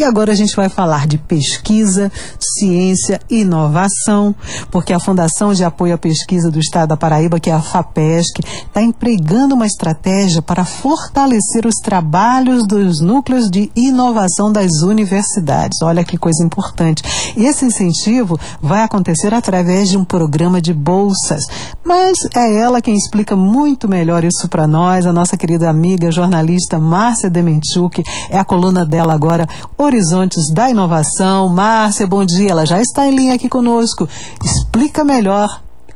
E 0.00 0.02
agora 0.02 0.32
a 0.32 0.34
gente 0.34 0.56
vai 0.56 0.70
falar 0.70 1.06
de 1.06 1.18
pesquisa, 1.18 2.10
ciência 2.58 3.20
e 3.28 3.42
inovação, 3.42 4.34
porque 4.70 4.94
a 4.94 4.98
Fundação 4.98 5.52
de 5.52 5.62
Apoio 5.62 5.94
à 5.94 5.98
Pesquisa 5.98 6.50
do 6.50 6.58
Estado 6.58 6.88
da 6.88 6.96
Paraíba, 6.96 7.38
que 7.38 7.50
é 7.50 7.52
a 7.52 7.60
FAPESC, 7.60 8.40
está 8.40 8.80
empregando 8.80 9.54
uma 9.54 9.66
estratégia 9.66 10.40
para 10.40 10.64
fortalecer 10.64 11.66
os 11.66 11.74
trabalhos 11.82 12.66
dos 12.66 13.02
núcleos 13.02 13.50
de 13.50 13.70
inovação 13.76 14.50
das 14.50 14.80
universidades. 14.80 15.82
Olha 15.82 16.02
que 16.02 16.16
coisa 16.16 16.42
importante. 16.42 17.02
E 17.36 17.44
esse 17.44 17.66
incentivo 17.66 18.40
vai 18.62 18.82
acontecer 18.82 19.34
através 19.34 19.90
de 19.90 19.98
um 19.98 20.04
programa 20.04 20.62
de 20.62 20.72
bolsas. 20.72 21.42
Mas 21.84 22.16
é 22.34 22.56
ela 22.56 22.80
quem 22.80 22.96
explica 22.96 23.36
muito 23.36 23.86
melhor 23.86 24.24
isso 24.24 24.48
para 24.48 24.66
nós, 24.66 25.04
a 25.04 25.12
nossa 25.12 25.36
querida 25.36 25.68
amiga 25.68 26.10
jornalista 26.10 26.78
Márcia 26.78 27.28
Demenchuk. 27.28 28.02
É 28.30 28.38
a 28.38 28.44
coluna 28.46 28.86
dela 28.86 29.12
agora, 29.12 29.46
Horizontes 29.90 30.52
da 30.54 30.70
Inovação. 30.70 31.48
Márcia, 31.48 32.06
bom 32.06 32.24
dia. 32.24 32.52
Ela 32.52 32.64
já 32.64 32.80
está 32.80 33.08
em 33.08 33.10
linha 33.10 33.34
aqui 33.34 33.48
conosco. 33.48 34.08
Explica 34.40 35.02
melhor 35.02 35.48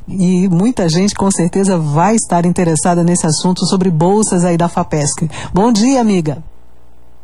e 0.09 0.49
muita 0.49 0.89
gente 0.89 1.15
com 1.15 1.31
certeza 1.31 1.79
vai 1.79 2.17
estar 2.17 2.45
interessada 2.45 3.05
nesse 3.05 3.25
assunto 3.25 3.65
sobre 3.67 3.93
bolsas 3.93 4.45
aí 4.45 4.57
da 4.57 4.69
FAPESC. 4.69 5.31
Bom 5.53 5.73
dia, 5.73 6.01
amiga. 6.01 6.43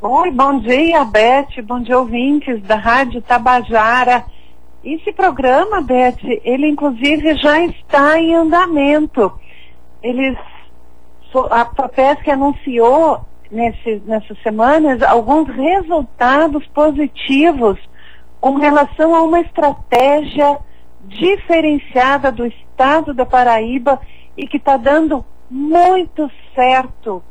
Oi, 0.00 0.30
bom 0.30 0.60
dia, 0.60 1.04
Beth, 1.04 1.60
bom 1.66 1.80
dia, 1.80 1.98
ouvintes 1.98 2.62
da 2.62 2.76
Rádio 2.76 3.20
Tabajara. 3.20 4.24
Esse 4.84 5.12
programa, 5.12 5.82
Beth, 5.82 6.22
ele 6.44 6.68
inclusive 6.68 7.34
já 7.34 7.64
está 7.64 8.16
em 8.16 8.32
andamento. 8.36 9.32
Eles, 10.00 10.38
a 11.50 11.64
FAPESC 11.64 12.30
anunciou 12.30 13.28
nesse, 13.50 14.02
nessas 14.06 14.40
semanas 14.42 15.02
alguns 15.02 15.48
resultados 15.48 16.66
positivos 16.68 17.78
com 18.40 18.54
relação 18.54 19.14
a 19.14 19.22
uma 19.22 19.40
estratégia 19.40 20.58
diferenciada 21.04 22.30
do 22.30 22.46
estado 22.46 23.12
da 23.12 23.26
Paraíba 23.26 24.00
e 24.36 24.46
que 24.46 24.56
está 24.56 24.76
dando 24.76 25.24
muito 25.50 26.30
certo. 26.54 27.22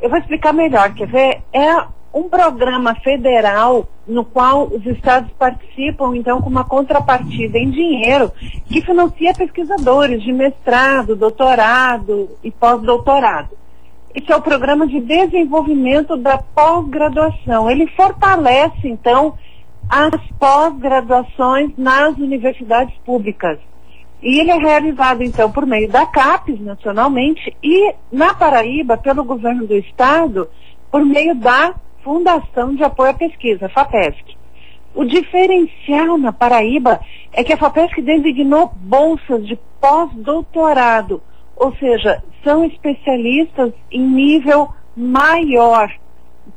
Eu 0.00 0.10
vou 0.10 0.18
explicar 0.18 0.52
melhor, 0.52 0.94
quer 0.94 1.08
ver? 1.08 1.42
É 1.52 1.84
um 2.12 2.28
programa 2.28 2.94
federal 2.96 3.86
no 4.06 4.24
qual 4.24 4.66
os 4.66 4.84
estados 4.86 5.30
participam, 5.32 6.16
então, 6.16 6.40
com 6.40 6.48
uma 6.48 6.64
contrapartida 6.64 7.58
em 7.58 7.70
dinheiro 7.70 8.32
que 8.66 8.80
financia 8.80 9.34
pesquisadores 9.34 10.22
de 10.22 10.32
mestrado, 10.32 11.14
doutorado 11.14 12.30
e 12.42 12.50
pós-doutorado. 12.50 13.50
Esse 14.14 14.32
é 14.32 14.36
o 14.36 14.42
programa 14.42 14.86
de 14.86 15.00
desenvolvimento 15.00 16.16
da 16.16 16.38
pós-graduação. 16.38 17.70
Ele 17.70 17.86
fortalece, 17.88 18.88
então, 18.88 19.34
as 19.88 20.10
pós-graduações 20.38 21.72
nas 21.76 22.16
universidades 22.16 22.94
públicas. 23.04 23.58
E 24.22 24.40
ele 24.40 24.50
é 24.50 24.58
realizado, 24.58 25.22
então, 25.22 25.50
por 25.52 25.64
meio 25.64 25.88
da 25.88 26.04
CAPES, 26.06 26.60
nacionalmente, 26.60 27.54
e 27.62 27.94
na 28.10 28.34
Paraíba, 28.34 28.96
pelo 28.96 29.22
governo 29.22 29.66
do 29.66 29.74
Estado, 29.74 30.48
por 30.90 31.04
meio 31.04 31.34
da 31.34 31.74
Fundação 32.02 32.74
de 32.74 32.82
Apoio 32.82 33.10
à 33.10 33.14
Pesquisa, 33.14 33.68
FAPESC. 33.68 34.36
O 34.94 35.04
diferencial 35.04 36.18
na 36.18 36.32
Paraíba 36.32 37.00
é 37.32 37.44
que 37.44 37.52
a 37.52 37.56
FAPESC 37.56 38.00
designou 38.02 38.72
bolsas 38.74 39.46
de 39.46 39.56
pós-doutorado, 39.80 41.22
ou 41.58 41.74
seja, 41.76 42.22
são 42.44 42.64
especialistas 42.64 43.72
em 43.90 44.00
nível 44.00 44.68
maior 44.96 45.92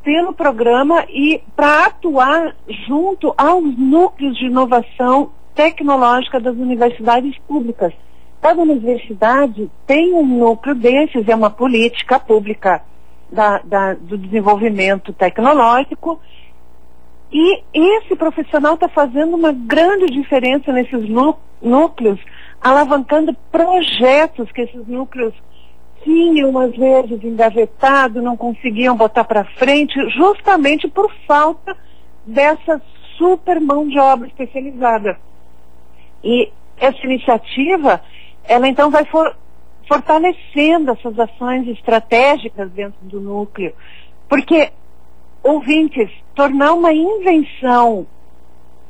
pelo 0.03 0.33
programa 0.33 1.05
e 1.09 1.41
para 1.55 1.87
atuar 1.87 2.55
junto 2.87 3.33
aos 3.37 3.77
núcleos 3.77 4.37
de 4.37 4.45
inovação 4.45 5.31
tecnológica 5.53 6.39
das 6.39 6.55
universidades 6.55 7.37
públicas. 7.47 7.93
Cada 8.41 8.61
universidade 8.61 9.69
tem 9.85 10.13
um 10.13 10.25
núcleo 10.25 10.73
desses, 10.73 11.27
é 11.27 11.35
uma 11.35 11.49
política 11.49 12.19
pública 12.19 12.81
da, 13.31 13.59
da, 13.59 13.93
do 13.93 14.17
desenvolvimento 14.17 15.13
tecnológico. 15.13 16.19
E 17.31 17.61
esse 17.73 18.15
profissional 18.15 18.73
está 18.75 18.89
fazendo 18.89 19.35
uma 19.35 19.51
grande 19.51 20.07
diferença 20.07 20.71
nesses 20.73 21.07
núcleos, 21.61 22.19
alavancando 22.61 23.33
projetos 23.51 24.51
que 24.51 24.61
esses 24.61 24.87
núcleos 24.87 25.33
tinham, 26.03 26.57
às 26.59 26.75
vezes, 26.75 27.23
engavetado, 27.23 28.21
não 28.21 28.37
conseguiam 28.37 28.95
botar 28.95 29.23
para 29.23 29.43
frente, 29.43 29.93
justamente 30.11 30.87
por 30.87 31.11
falta 31.27 31.75
dessa 32.25 32.81
super 33.17 33.59
mão 33.59 33.87
de 33.87 33.97
obra 33.99 34.27
especializada. 34.27 35.17
E 36.23 36.51
essa 36.77 37.03
iniciativa, 37.05 38.01
ela 38.43 38.67
então 38.67 38.89
vai 38.89 39.05
for, 39.05 39.35
fortalecendo 39.87 40.91
essas 40.91 41.17
ações 41.17 41.67
estratégicas 41.67 42.69
dentro 42.71 42.99
do 43.01 43.19
núcleo. 43.19 43.73
Porque, 44.29 44.71
ouvintes, 45.43 46.09
tornar 46.35 46.73
uma 46.73 46.93
invenção 46.93 48.05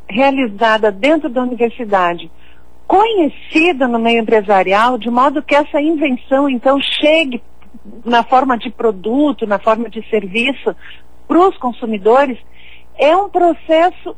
realizada 0.10 0.92
dentro 0.92 1.30
da 1.30 1.42
universidade 1.42 2.30
conhecida 2.92 3.88
no 3.88 3.98
meio 3.98 4.20
empresarial, 4.20 4.98
de 4.98 5.10
modo 5.10 5.42
que 5.42 5.56
essa 5.56 5.80
invenção 5.80 6.50
então 6.50 6.78
chegue 6.82 7.42
na 8.04 8.22
forma 8.22 8.58
de 8.58 8.70
produto, 8.70 9.48
na 9.48 9.58
forma 9.58 9.90
de 9.90 10.06
serviço 10.10 10.76
para 11.26 11.40
os 11.40 11.56
consumidores, 11.56 12.38
é 12.98 13.16
um 13.16 13.30
processo 13.30 14.14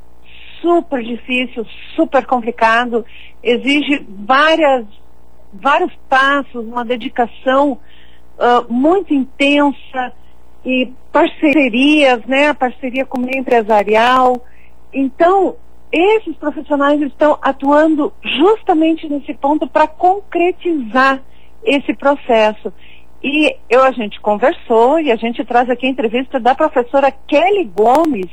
super 0.59 1.03
difícil, 1.03 1.63
super 1.95 2.25
complicado, 2.25 3.05
exige 3.43 4.03
várias, 4.09 4.87
vários 5.53 5.93
passos, 6.09 6.65
uma 6.65 6.83
dedicação 6.83 7.73
uh, 7.73 8.73
muito 8.73 9.13
intensa 9.13 10.13
e 10.65 10.91
parcerias, 11.11 12.25
né, 12.25 12.51
parceria 12.55 13.05
com 13.05 13.19
o 13.19 13.21
meio 13.23 13.37
empresarial. 13.37 14.43
Então, 14.91 15.57
esses 15.93 16.35
profissionais 16.37 16.99
estão 17.01 17.37
atuando 17.39 18.11
justamente 18.23 19.07
nesse 19.07 19.31
ponto 19.35 19.67
para 19.67 19.87
concretizar 19.87 21.21
esse 21.63 21.93
processo. 21.93 22.73
E 23.23 23.55
eu, 23.69 23.83
a 23.83 23.91
gente 23.91 24.19
conversou 24.19 24.99
e 24.99 25.11
a 25.11 25.15
gente 25.15 25.45
traz 25.45 25.69
aqui 25.69 25.85
a 25.85 25.89
entrevista 25.89 26.39
da 26.39 26.55
professora 26.55 27.11
Kelly 27.11 27.65
Gomes, 27.65 28.29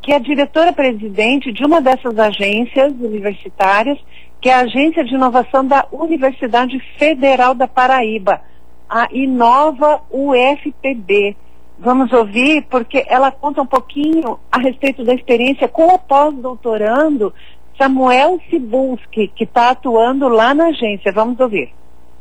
que 0.00 0.12
é 0.12 0.18
diretora-presidente 0.18 1.52
de 1.52 1.64
uma 1.64 1.82
dessas 1.82 2.18
agências 2.18 2.92
universitárias, 2.98 3.98
que 4.40 4.48
é 4.48 4.54
a 4.54 4.62
Agência 4.62 5.04
de 5.04 5.14
Inovação 5.14 5.64
da 5.64 5.86
Universidade 5.92 6.76
Federal 6.98 7.54
da 7.54 7.68
Paraíba, 7.68 8.40
a 8.88 9.06
Inova 9.12 10.02
UFPB. 10.10 11.36
Vamos 11.78 12.12
ouvir, 12.12 12.66
porque 12.70 13.04
ela 13.08 13.30
conta 13.30 13.62
um 13.62 13.66
pouquinho 13.66 14.38
a 14.50 14.58
respeito 14.58 15.04
da 15.04 15.14
experiência 15.14 15.66
com 15.66 15.86
o 15.86 15.98
pós-doutorando 15.98 17.32
Samuel 17.76 18.40
Sibulski, 18.48 19.28
que 19.28 19.44
está 19.44 19.70
atuando 19.70 20.28
lá 20.28 20.54
na 20.54 20.66
agência. 20.66 21.12
Vamos 21.12 21.40
ouvir. 21.40 21.72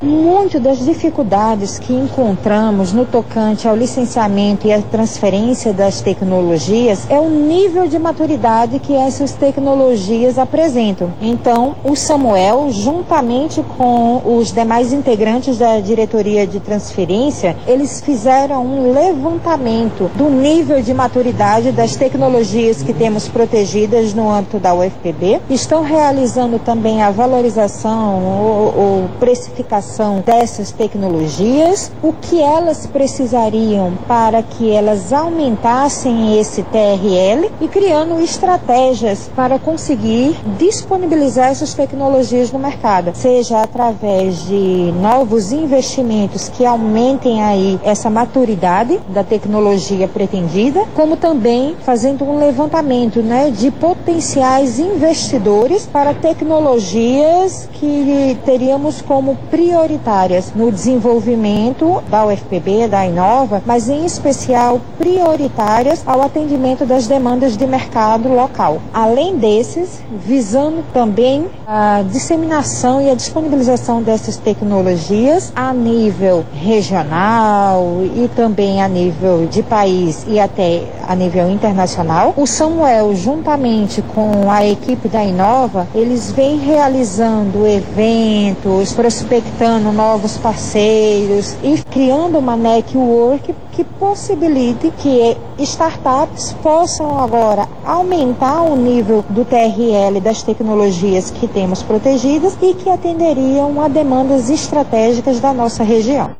Muito 0.03 0.59
das 0.59 0.79
dificuldades 0.79 1.77
que 1.77 1.93
encontramos 1.93 2.91
no 2.91 3.05
tocante 3.05 3.67
ao 3.67 3.75
licenciamento 3.75 4.65
e 4.65 4.73
à 4.73 4.81
transferência 4.81 5.71
das 5.71 6.01
tecnologias 6.01 7.05
é 7.07 7.19
o 7.19 7.29
nível 7.29 7.87
de 7.87 7.99
maturidade 7.99 8.79
que 8.79 8.95
essas 8.95 9.33
tecnologias 9.33 10.39
apresentam. 10.39 11.13
Então, 11.21 11.75
o 11.83 11.95
Samuel, 11.95 12.71
juntamente 12.71 13.63
com 13.77 14.23
os 14.25 14.51
demais 14.51 14.91
integrantes 14.91 15.59
da 15.59 15.79
diretoria 15.79 16.47
de 16.47 16.59
transferência, 16.59 17.55
eles 17.67 18.01
fizeram 18.01 18.65
um 18.65 18.91
levantamento 18.91 20.09
do 20.15 20.31
nível 20.31 20.81
de 20.81 20.95
maturidade 20.95 21.71
das 21.71 21.95
tecnologias 21.95 22.81
que 22.81 22.91
temos 22.91 23.27
protegidas 23.27 24.15
no 24.15 24.31
âmbito 24.31 24.57
da 24.57 24.73
UFPB. 24.73 25.41
Estão 25.47 25.83
realizando 25.83 26.57
também 26.57 27.03
a 27.03 27.11
valorização 27.11 28.15
ou, 28.25 28.73
precificação 29.19 30.23
dessas 30.25 30.71
tecnologias, 30.71 31.91
o 32.01 32.13
que 32.13 32.39
elas 32.41 32.85
precisariam 32.85 33.93
para 34.07 34.41
que 34.43 34.69
elas 34.69 35.13
aumentassem 35.13 36.39
esse 36.39 36.63
TRL 36.63 37.51
e 37.59 37.67
criando 37.67 38.19
estratégias 38.21 39.29
para 39.35 39.59
conseguir 39.59 40.35
disponibilizar 40.57 41.49
essas 41.49 41.73
tecnologias 41.73 42.51
no 42.51 42.59
mercado, 42.59 43.11
seja 43.13 43.61
através 43.61 44.45
de 44.45 44.93
novos 45.01 45.51
investimentos 45.51 46.49
que 46.49 46.65
aumentem 46.65 47.41
aí 47.41 47.79
essa 47.83 48.09
maturidade 48.09 48.99
da 49.09 49.23
tecnologia 49.23 50.07
pretendida, 50.07 50.85
como 50.95 51.15
também 51.15 51.75
fazendo 51.83 52.23
um 52.23 52.39
levantamento 52.39 53.21
né, 53.21 53.51
de 53.51 53.71
potenciais 53.71 54.79
investidores 54.79 55.85
para 55.85 56.13
tecnologias 56.13 57.69
que 57.73 58.37
teríamos 58.45 58.90
como 58.99 59.35
prioridade 59.49 60.01
prioritárias 60.01 60.53
no 60.55 60.71
desenvolvimento 60.71 62.01
da 62.09 62.25
UFPB, 62.25 62.87
da 62.87 63.05
Inova, 63.05 63.61
mas 63.65 63.89
em 63.89 64.05
especial 64.05 64.81
prioritárias 64.97 66.03
ao 66.05 66.21
atendimento 66.21 66.85
das 66.85 67.07
demandas 67.07 67.55
de 67.55 67.65
mercado 67.67 68.27
local. 68.27 68.81
Além 68.93 69.37
desses, 69.37 70.01
visando 70.25 70.83
também 70.93 71.47
a 71.67 72.03
disseminação 72.09 73.01
e 73.01 73.09
a 73.09 73.15
disponibilização 73.15 74.01
dessas 74.01 74.37
tecnologias 74.37 75.51
a 75.55 75.73
nível 75.73 76.43
regional 76.53 78.01
e 78.15 78.29
também 78.35 78.81
a 78.81 78.87
nível 78.87 79.47
de 79.47 79.63
país 79.63 80.25
e 80.27 80.39
até 80.39 80.83
a 81.07 81.15
nível 81.15 81.49
internacional. 81.49 82.33
O 82.37 82.45
Samuel, 82.45 83.15
juntamente 83.15 84.01
com 84.01 84.49
a 84.49 84.65
equipe 84.65 85.07
da 85.07 85.23
Inova, 85.23 85.87
eles 85.93 86.31
vêm 86.31 86.57
realizando 86.57 87.65
eventos, 87.65 88.80
prospectando 88.89 89.91
novos 89.91 90.37
parceiros 90.37 91.55
e 91.61 91.83
criando 91.91 92.39
uma 92.39 92.55
network 92.55 93.53
que 93.71 93.83
possibilite 93.83 94.91
que 94.97 95.37
startups 95.59 96.53
possam 96.63 97.19
agora 97.19 97.67
aumentar 97.85 98.61
o 98.63 98.75
nível 98.75 99.23
do 99.29 99.45
TRL 99.45 100.19
das 100.21 100.41
tecnologias 100.41 101.29
que 101.29 101.47
temos 101.47 101.83
protegidas 101.83 102.57
e 102.61 102.73
que 102.73 102.89
atenderiam 102.89 103.79
a 103.81 103.87
demandas 103.87 104.49
estratégicas 104.49 105.39
da 105.39 105.53
nossa 105.53 105.83
região. 105.83 106.35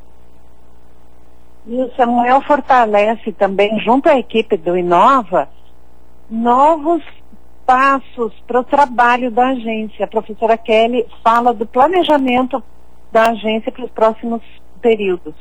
E 1.68 1.80
o 1.80 1.92
Samuel 1.96 2.42
fortalece 2.42 3.32
também, 3.34 3.80
junto 3.80 4.10
à 4.10 4.18
equipe 4.18 4.58
do 4.58 4.76
Inova, 4.76 5.48
novos 6.30 7.04
passos 7.72 8.34
para 8.46 8.60
o 8.60 8.66
trabalho 8.66 9.32
da 9.32 9.48
agência. 9.48 10.04
A 10.04 10.08
professora 10.08 10.58
Kelly 10.58 11.08
fala 11.24 11.54
do 11.54 11.66
planejamento 11.66 12.62
da 13.14 13.30
agência 13.30 13.72
para 13.72 13.86
os 13.86 13.92
próximos 13.92 14.42
períodos. 14.82 15.34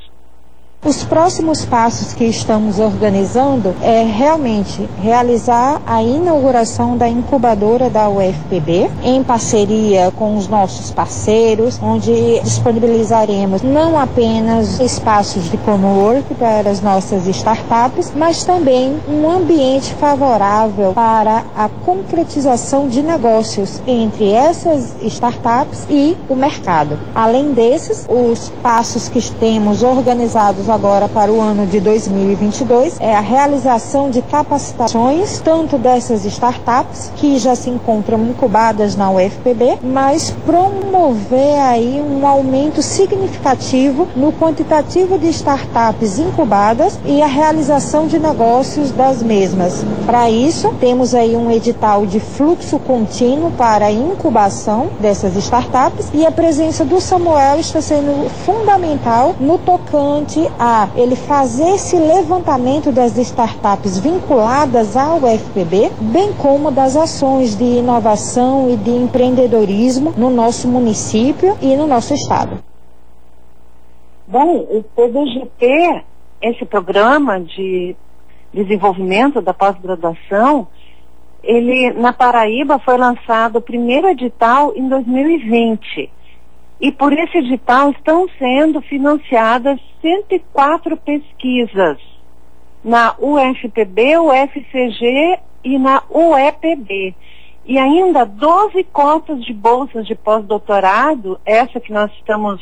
Os 0.83 1.03
próximos 1.03 1.63
passos 1.63 2.11
que 2.11 2.23
estamos 2.23 2.79
organizando 2.79 3.75
é 3.83 4.01
realmente 4.01 4.89
realizar 4.99 5.79
a 5.85 6.01
inauguração 6.01 6.97
da 6.97 7.07
incubadora 7.07 7.87
da 7.87 8.09
UFPB 8.09 8.89
em 9.03 9.23
parceria 9.23 10.11
com 10.17 10.35
os 10.35 10.47
nossos 10.47 10.89
parceiros, 10.89 11.79
onde 11.83 12.39
disponibilizaremos 12.39 13.61
não 13.61 13.95
apenas 13.95 14.79
espaços 14.79 15.51
de 15.51 15.57
cowork 15.57 16.33
para 16.33 16.71
as 16.71 16.81
nossas 16.81 17.27
startups, 17.27 18.11
mas 18.15 18.43
também 18.43 18.99
um 19.07 19.29
ambiente 19.29 19.93
favorável 19.93 20.93
para 20.93 21.43
a 21.55 21.69
concretização 21.85 22.87
de 22.87 23.03
negócios 23.03 23.79
entre 23.85 24.31
essas 24.31 24.95
startups 25.03 25.85
e 25.87 26.17
o 26.27 26.35
mercado. 26.35 26.97
Além 27.13 27.53
desses, 27.53 28.07
os 28.09 28.51
passos 28.63 29.07
que 29.07 29.21
temos 29.33 29.83
organizados 29.83 30.70
agora 30.71 31.09
para 31.09 31.31
o 31.31 31.41
ano 31.41 31.67
de 31.67 31.79
2022 31.79 32.97
é 32.99 33.15
a 33.15 33.19
realização 33.19 34.09
de 34.09 34.21
capacitações, 34.21 35.39
tanto 35.39 35.77
dessas 35.77 36.25
startups 36.25 37.11
que 37.15 37.37
já 37.37 37.55
se 37.55 37.69
encontram 37.69 38.23
incubadas 38.23 38.95
na 38.95 39.11
UFPB, 39.11 39.79
mas 39.83 40.31
promover 40.45 41.59
aí 41.59 42.01
um 42.01 42.25
aumento 42.25 42.81
significativo 42.81 44.07
no 44.15 44.31
quantitativo 44.31 45.17
de 45.17 45.27
startups 45.29 46.19
incubadas 46.19 46.99
e 47.05 47.21
a 47.21 47.27
realização 47.27 48.07
de 48.07 48.17
negócios 48.17 48.91
das 48.91 49.21
mesmas. 49.21 49.83
Para 50.05 50.29
isso, 50.29 50.73
temos 50.79 51.13
aí 51.13 51.35
um 51.35 51.51
edital 51.51 52.05
de 52.05 52.19
fluxo 52.19 52.79
contínuo 52.79 53.51
para 53.51 53.87
a 53.87 53.91
incubação 53.91 54.89
dessas 54.99 55.35
startups 55.35 56.09
e 56.13 56.25
a 56.25 56.31
presença 56.31 56.85
do 56.85 57.01
Samuel 57.01 57.59
está 57.59 57.81
sendo 57.81 58.29
fundamental 58.45 59.35
no 59.39 59.57
tocante 59.57 60.49
a 60.63 60.91
ele 60.95 61.15
fazer 61.15 61.71
esse 61.71 61.95
levantamento 61.95 62.91
das 62.91 63.17
startups 63.17 63.97
vinculadas 63.97 64.95
ao 64.95 65.17
UFPB, 65.17 65.89
bem 65.99 66.31
como 66.33 66.69
das 66.69 66.95
ações 66.95 67.57
de 67.57 67.63
inovação 67.63 68.69
e 68.69 68.77
de 68.77 68.91
empreendedorismo 68.91 70.13
no 70.15 70.29
nosso 70.29 70.67
município 70.67 71.57
e 71.63 71.75
no 71.75 71.87
nosso 71.87 72.13
estado. 72.13 72.59
Bom, 74.27 74.59
o 74.69 74.83
PDGP, 74.95 76.03
esse 76.39 76.63
programa 76.63 77.39
de 77.39 77.95
desenvolvimento 78.53 79.41
da 79.41 79.55
pós-graduação, 79.55 80.67
ele 81.41 81.91
na 81.93 82.13
Paraíba 82.13 82.77
foi 82.77 82.99
lançado 82.99 83.55
o 83.55 83.61
primeiro 83.61 84.07
edital 84.07 84.73
em 84.75 84.87
2020. 84.87 86.07
E 86.79 86.91
por 86.91 87.11
esse 87.13 87.39
edital 87.39 87.89
estão 87.89 88.27
sendo 88.37 88.79
financiadas 88.81 89.79
104 90.01 90.97
pesquisas 90.97 91.97
na 92.83 93.15
UFPB, 93.19 94.17
UFCG 94.17 95.39
e 95.63 95.77
na 95.77 96.03
UEPB. 96.09 97.15
E 97.65 97.77
ainda 97.77 98.25
12 98.25 98.83
cotas 98.85 99.43
de 99.45 99.53
bolsas 99.53 100.07
de 100.07 100.15
pós-doutorado, 100.15 101.39
essa 101.45 101.79
que 101.79 101.93
nós 101.93 102.11
estamos 102.13 102.59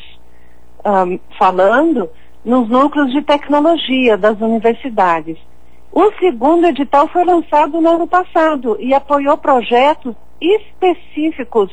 um, 0.86 1.20
falando, 1.38 2.10
nos 2.44 2.70
núcleos 2.70 3.12
de 3.12 3.22
tecnologia 3.22 4.18
das 4.18 4.40
universidades. 4.42 5.38
O 5.92 6.12
segundo 6.20 6.68
edital 6.68 7.08
foi 7.08 7.24
lançado 7.24 7.82
no 7.82 7.90
ano 7.90 8.08
passado 8.08 8.78
e 8.80 8.94
apoiou 8.94 9.38
projetos 9.38 10.16
específicos 10.40 11.72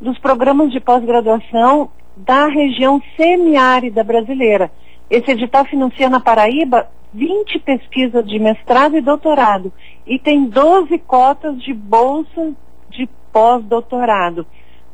dos 0.00 0.18
programas 0.18 0.72
de 0.72 0.80
pós-graduação 0.80 1.90
da 2.16 2.46
região 2.46 3.00
semiárida 3.16 4.02
brasileira. 4.02 4.70
Esse 5.12 5.32
edital 5.32 5.66
financia 5.66 6.08
na 6.08 6.20
Paraíba 6.20 6.88
20 7.12 7.58
pesquisas 7.58 8.26
de 8.26 8.38
mestrado 8.38 8.96
e 8.96 9.02
doutorado 9.02 9.70
e 10.06 10.18
tem 10.18 10.46
12 10.46 10.96
cotas 11.00 11.62
de 11.62 11.74
bolsa 11.74 12.54
de 12.88 13.06
pós-doutorado. 13.30 14.46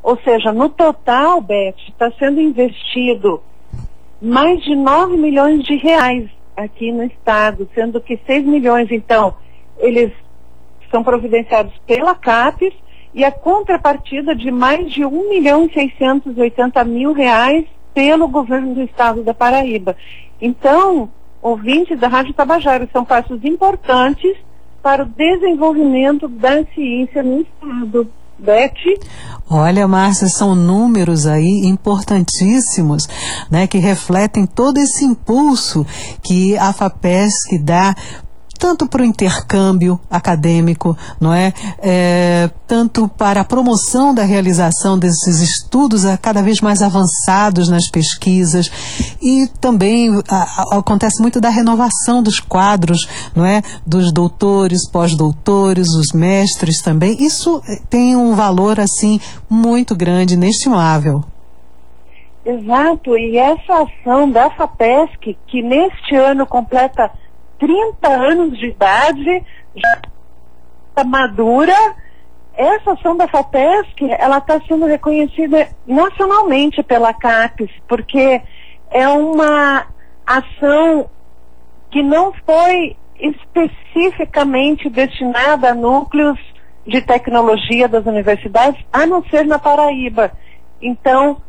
Ou 0.03 0.19
seja, 0.19 0.51
no 0.51 0.67
total, 0.67 1.39
Beth, 1.39 1.77
está 1.87 2.11
sendo 2.19 2.41
investido 2.41 3.41
mais 4.21 4.61
de 4.61 4.75
9 4.75 5.15
milhões 5.15 5.63
de 5.63 5.77
reais 5.77 6.29
aqui 6.53 6.91
no 6.91 7.05
estado, 7.05 7.69
sendo 7.73 8.01
que 8.01 8.19
6 8.25 8.45
milhões, 8.45 8.91
então, 8.91 9.35
eles 9.77 10.11
são 10.91 11.01
providenciados 11.01 11.71
pela 11.87 12.13
CAPES 12.13 12.73
e 13.13 13.23
a 13.23 13.31
contrapartida 13.31 14.35
de 14.35 14.51
mais 14.51 14.91
de 14.91 15.05
1 15.05 15.29
milhão 15.29 15.65
e 15.65 15.71
680 15.71 16.83
mil 16.83 17.13
reais 17.13 17.65
pelo 17.93 18.27
governo 18.27 18.73
do 18.73 18.81
estado 18.81 19.23
da 19.23 19.33
Paraíba. 19.33 19.95
Então, 20.41 21.09
ouvintes 21.41 21.99
da 21.99 22.07
Rádio 22.07 22.33
Tabajara, 22.33 22.87
são 22.91 23.03
passos 23.03 23.43
importantes 23.43 24.37
para 24.81 25.03
o 25.03 25.05
desenvolvimento 25.05 26.27
da 26.27 26.63
ciência 26.73 27.21
no 27.23 27.41
estado. 27.41 28.09
Beth? 28.39 28.71
Olha, 29.49 29.87
Márcia, 29.87 30.29
são 30.29 30.55
números 30.55 31.27
aí 31.27 31.63
importantíssimos, 31.65 33.03
né, 33.51 33.67
que 33.67 33.77
refletem 33.77 34.45
todo 34.45 34.77
esse 34.77 35.03
impulso 35.03 35.85
que 36.23 36.57
a 36.57 36.71
FAPESC 36.71 37.59
dá 37.61 37.93
tanto 38.59 38.85
para 38.85 39.01
o 39.01 39.05
intercâmbio 39.05 39.97
acadêmico, 40.11 40.95
não 41.19 41.33
é? 41.33 41.53
é? 41.81 42.49
Tanto 42.67 43.07
para 43.07 43.39
a 43.41 43.45
promoção 43.45 44.13
da 44.13 44.23
realização 44.23 44.99
desses 44.99 45.39
estudos 45.39 46.03
cada 46.21 46.43
vez 46.43 46.59
mais 46.59 46.81
avançados 46.81 47.69
nas 47.69 47.89
pesquisas 47.89 48.69
e 49.21 49.47
também 49.61 50.09
a, 50.29 50.35
a, 50.35 50.77
acontece 50.79 51.21
muito 51.21 51.39
da 51.39 51.49
renovação 51.49 52.21
dos 52.21 52.39
quadros, 52.39 53.07
não 53.33 53.45
é? 53.45 53.61
Dos 53.87 54.11
doutores, 54.11 54.87
pós-doutores, 54.91 55.87
os 55.87 56.11
mestres 56.13 56.81
também. 56.81 57.15
Isso 57.23 57.63
tem 57.89 58.17
um 58.17 58.35
valor 58.35 58.79
assim 58.79 59.21
muito 59.49 59.95
grande, 59.95 60.33
inestimável. 60.33 61.23
Exato, 62.45 63.17
e 63.17 63.37
essa 63.37 63.83
ação 63.83 64.29
da 64.29 64.49
FAPESC, 64.49 65.37
que 65.47 65.61
neste 65.61 66.15
ano 66.15 66.45
completa 66.45 67.11
30 67.59 68.07
anos 68.07 68.57
de 68.57 68.67
idade, 68.67 69.45
já 69.75 70.01
está 70.89 71.03
madura. 71.03 71.75
Essa 72.55 72.93
ação 72.93 73.15
da 73.15 73.27
FAPESC, 73.27 74.11
ela 74.17 74.39
está 74.39 74.59
sendo 74.67 74.85
reconhecida 74.85 75.69
nacionalmente 75.85 76.81
pela 76.83 77.13
CAPES, 77.13 77.69
porque 77.87 78.41
é 78.89 79.07
uma 79.07 79.85
ação 80.25 81.09
que 81.91 82.03
não 82.03 82.33
foi 82.45 82.97
especificamente 83.19 84.89
destinada 84.89 85.69
a 85.69 85.73
núcleos 85.73 86.39
de 86.85 87.01
tecnologia 87.01 87.87
das 87.87 88.05
universidades, 88.05 88.83
a 88.91 89.05
não 89.05 89.23
ser 89.25 89.45
na 89.45 89.59
Paraíba. 89.59 90.31
Então, 90.81 91.41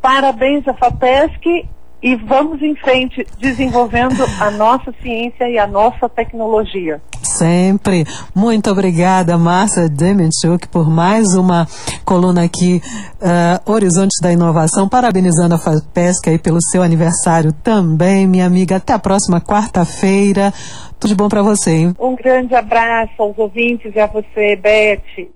parabéns 0.00 0.66
à 0.68 0.74
FAPESC 0.74 1.68
e 2.04 2.16
vamos 2.16 2.60
em 2.60 2.76
frente 2.76 3.26
desenvolvendo 3.38 4.22
a 4.38 4.50
nossa 4.50 4.92
ciência 5.00 5.48
e 5.48 5.58
a 5.58 5.66
nossa 5.66 6.06
tecnologia. 6.06 7.00
Sempre. 7.22 8.04
Muito 8.34 8.70
obrigada, 8.70 9.38
Márcia 9.38 9.88
Demenchuk, 9.88 10.68
por 10.68 10.90
mais 10.90 11.34
uma 11.34 11.66
coluna 12.04 12.44
aqui, 12.44 12.82
uh, 13.22 13.72
Horizontes 13.72 14.20
da 14.20 14.30
Inovação. 14.30 14.86
Parabenizando 14.86 15.54
a 15.54 15.58
FAPESC 15.58 16.28
aí 16.28 16.38
pelo 16.38 16.58
seu 16.70 16.82
aniversário 16.82 17.54
também, 17.54 18.26
minha 18.26 18.44
amiga. 18.44 18.76
Até 18.76 18.92
a 18.92 18.98
próxima 18.98 19.40
quarta-feira. 19.40 20.52
Tudo 21.00 21.08
de 21.08 21.16
bom 21.16 21.30
para 21.30 21.42
você, 21.42 21.70
hein? 21.70 21.96
Um 21.98 22.14
grande 22.14 22.54
abraço 22.54 23.14
aos 23.16 23.38
ouvintes 23.38 23.94
e 23.94 23.98
a 23.98 24.06
você, 24.06 24.56
Beth. 24.56 25.26